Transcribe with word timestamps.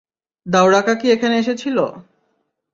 দাওরাকা 0.45 0.93
কি 0.95 1.07
এখানে 1.11 1.35
এসেছিল? 1.37 1.77